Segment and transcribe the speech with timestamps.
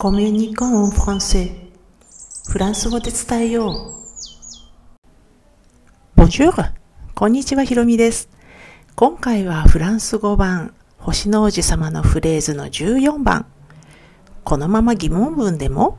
[0.00, 1.50] コミュニコンフランセ
[2.48, 3.96] フランス語で伝えよ
[6.16, 6.20] う。
[6.20, 6.52] Bonjour!
[7.16, 8.28] こんにちは、ひろみです。
[8.94, 13.46] 今回はフランス語版、星の王子様のフレーズの14番。
[14.44, 15.98] このまま疑問文でも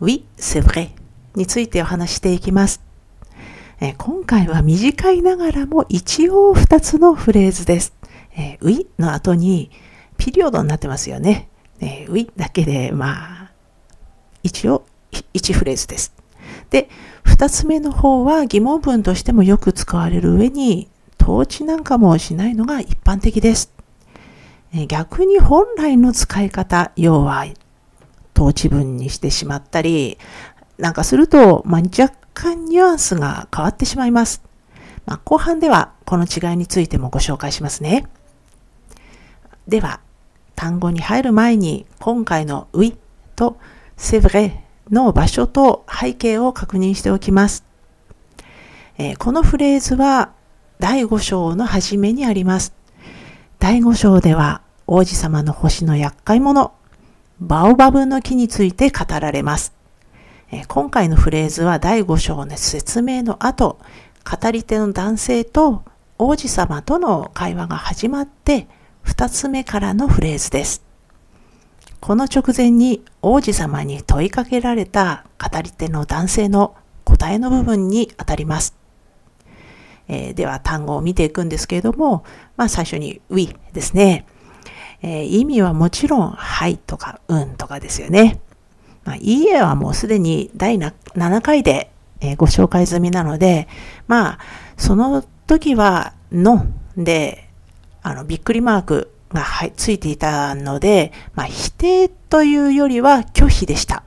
[0.00, 0.88] ?Oui, c'est vrai
[1.34, 2.80] についてお話していきます。
[3.78, 7.92] え今回は短いながらも一応2つのフレーズです。
[8.34, 9.70] え、Oui の後に
[10.16, 11.50] ピリオドになってますよね。
[11.80, 13.50] えー、ウィだけで、まあ、
[14.42, 16.12] 一応、1フレーズです。
[16.70, 16.88] で、
[17.24, 20.88] 二つ目の方は疑問文としてもよく使われる上に、
[21.20, 23.72] 統治なんかもしないのが一般的です。
[24.88, 27.46] 逆に本来の使い方、要は、
[28.36, 30.18] 統治文にしてしまったり、
[30.78, 34.42] なんかすると、まあ、若干ニュアンスが変わってしまいます。
[35.06, 38.06] まあ、後半ではこの違いについてもご紹介しますね。
[39.66, 40.00] では、
[40.56, 42.96] 単語に入る前に今回の oui
[43.36, 43.58] と
[43.96, 44.52] c'est vrai
[44.90, 47.64] の場所と背景を確認しておきます。
[48.98, 50.32] えー、このフレーズは
[50.78, 52.72] 第5章の初めにあります。
[53.58, 56.72] 第5章では王子様の星の厄介者、
[57.40, 59.74] バオバブの木について語られます。
[60.50, 63.78] えー、今回のフレーズは第5章の説明の後、
[64.24, 65.82] 語り手の男性と
[66.18, 68.68] 王子様との会話が始まって
[69.06, 70.82] 二つ目からのフレーズです。
[72.00, 78.74] この直前に王子様に問いかけられた語り手の男性の答えの部分にあたります。
[80.08, 82.24] えー、では単語を見ていくんですけれども、
[82.56, 84.26] まあ最初に we ですね。
[85.02, 88.40] えー、意味はもちろんはいとかうんとかですよね。
[89.04, 93.68] まあ、いいえはもうすでに第7回で、えー、ご紹介済みなので、
[94.08, 94.38] まあ
[94.76, 97.45] その時はので
[98.06, 104.04] あの、びっくりマークが、はい、ついていたので、まあ、否定というよりは拒否でした。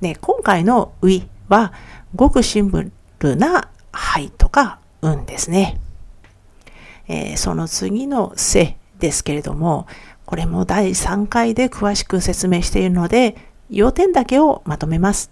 [0.00, 1.72] で、今回の we は、
[2.16, 2.90] ごくシンプ
[3.20, 5.78] ルなはいとかうんですね。
[7.06, 9.86] えー、その次のせですけれども、
[10.26, 13.36] これも第3回で詳しく説明しているので、
[13.70, 15.30] 要点だけをまとめます。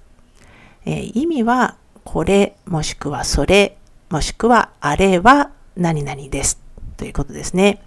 [0.85, 1.75] えー、意味は、
[2.05, 3.77] これ、もしくはそれ、
[4.09, 6.62] もしくはあれは何々です。
[7.03, 7.83] ということですね。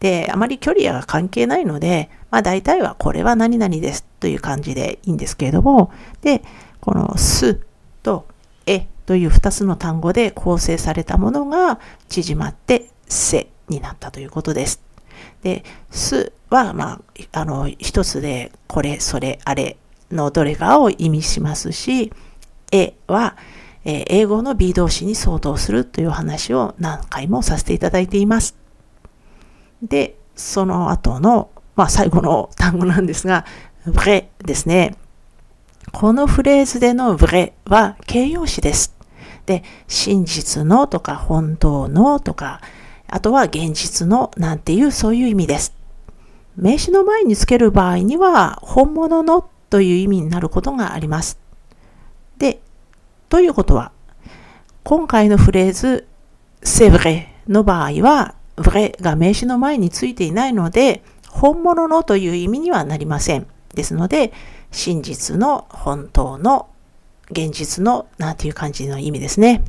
[0.00, 5.92] で、あまり距離が関係ないので、まあ大体はこれは何々ですという感じでいいんですけれども、
[6.22, 6.42] で、
[6.80, 7.60] このす
[8.02, 8.26] と
[8.66, 14.82] えという2つの単語で構成されたものが縮まってせになったということです。
[15.42, 17.00] で、すは、ま
[17.32, 19.76] あ、あの、一つでこれ、それ、あれ
[20.10, 22.12] のどれかを意味しますし、
[22.72, 23.36] えは、
[23.84, 28.56] え英語の B 動詞に相当するという話を何回もさせていただいています。
[29.82, 33.44] で、その後の、まあ、最後の単語なんですが、
[33.86, 34.96] ブレですね。
[35.92, 38.94] このフレーズでのブレは形容詞です。
[39.46, 42.60] で、真実のとか本当のとか、
[43.06, 45.74] あとは現実のなんていうそういう意味です。
[46.56, 51.38] 名詞の前につける場合には本物のという意味になることがあります。
[52.36, 52.60] で、
[53.28, 53.92] ということは、
[54.84, 56.06] 今回のフレーズ、
[56.62, 63.46] c'est vrai の場合は、vrai が名詞の前についていないので、本物のという意味にはなりません。
[63.74, 64.32] ですので、
[64.72, 66.68] 真実の、本当の、
[67.30, 69.62] 現実の、なんていう感じの意味ですね。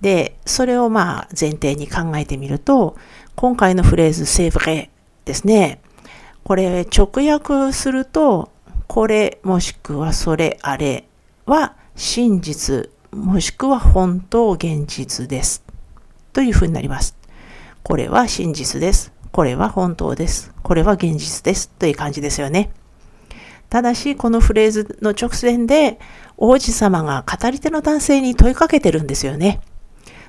[0.00, 2.96] で、それをまあ前提に考えてみると、
[3.34, 4.88] 今回のフレーズ、c'est vrai
[5.24, 5.80] ですね。
[6.44, 8.50] これ直訳すると、
[8.86, 11.06] これもしくはそれあれ
[11.46, 15.64] は真実もしくは本当現実です。
[16.32, 17.16] というふうになります。
[17.82, 19.12] これは真実です。
[19.32, 20.52] これは本当です。
[20.62, 21.70] これは現実です。
[21.70, 22.70] という感じですよね。
[23.68, 25.98] ただし、このフレーズの直前で、
[26.36, 29.60] 王子様が語り手の男性に問いかけてるんですよね。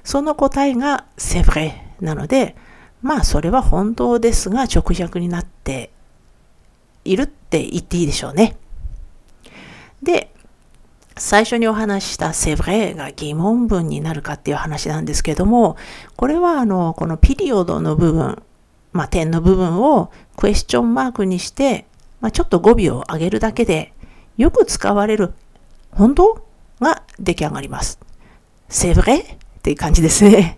[0.04, 2.56] その答えがセブレなので、
[3.02, 5.92] まあそれは本当ですが直訳になって
[7.06, 8.58] いるって言っていいでしょうね。
[10.02, 10.31] で、
[11.24, 15.78] 最初にお話ししたセブレが疑問文になるかっていう話なんですけども、
[16.16, 18.42] これはあの、このピリオドの部分、
[18.92, 21.86] まあ、点の部分をクエスチョンマークにして、
[22.22, 23.94] まあ、ちょっと語尾を上げるだけで、
[24.36, 25.36] よく使われる、
[25.92, 26.44] 本当
[26.80, 28.00] が出来上がります。
[28.68, 29.26] セブレっ
[29.62, 30.58] ていう感じですね。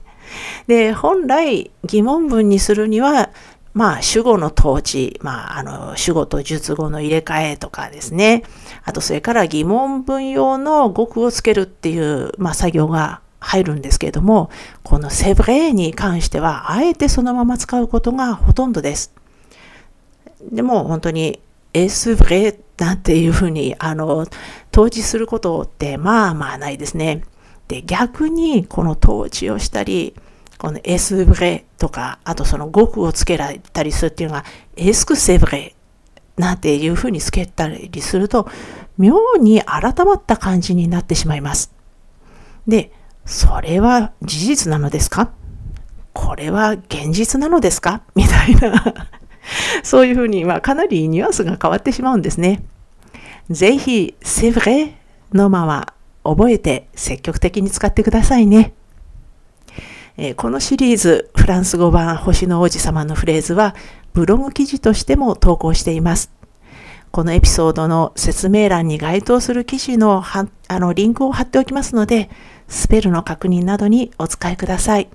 [0.67, 3.31] で、本来疑問文にするには、
[3.73, 8.43] まあ、主語の統治、まあ、あの、主語と述語の入れ替えとかですね。
[8.83, 14.51] あと、それから疑問文用の語句をつけるっていう、まあ、作業が入るんですけれども、
[14.83, 19.11] このセブレーに関しては、あえてそのまま使うことがほとんどです。
[20.51, 21.39] でも、本当に、
[21.73, 24.27] エスブレーなんていうふうに、あの、
[24.71, 27.23] 統治することってまあまあないですね。
[27.67, 30.13] で、逆にこの統治をしたり、
[30.57, 34.45] このエスブレとか、あとその語句をつけられたりするっていうのが、
[34.75, 35.75] エスクセブレ
[36.37, 38.47] なんていうふうにつけたりすると、
[38.97, 41.73] 妙に改まった感じになってしまいます。
[42.67, 42.91] で、
[43.25, 45.31] それは事実なのですか？
[46.13, 48.03] これは現実なのですか？
[48.15, 49.07] みたいな
[49.83, 52.63] そういうふうに、まあ、かなりニュアンスが変わってしまうんですね。
[53.49, 54.95] ぜひ、セブレ
[55.33, 58.73] のまま覚えて積極的に使ってくださいね。
[60.17, 63.75] え、このシリーズ、フランス語版星の王子様のフレーズは、
[64.13, 66.31] ブログ記事としても投稿しています。
[67.11, 72.29] このエピソードの説明欄に該当する記事のあのリンクを貼っておきますので、
[72.67, 75.09] スペルの確認などにお使いください。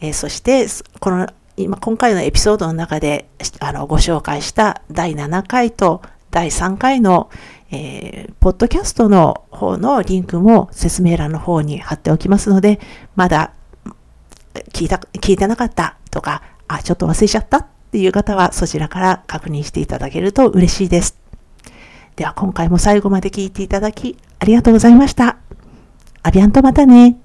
[0.00, 0.66] えー、そして、
[1.00, 3.28] この今今回のエピソードの中で
[3.60, 7.28] あのご紹介した第7回と第3回の、
[7.70, 12.80] えー、ポッドキャストの方のリンクも説明欄の方に貼っておきますので、
[13.16, 13.52] まだ
[14.72, 21.18] 聞いた、聞いてなかったとか、あ、ちょっと忘れちゃったっていう方はそちらから確認していただけると嬉しいです。
[22.16, 25.38] では今回も最後まで聞いていただきありがとうございました。
[26.22, 27.21] アビアンとまたね。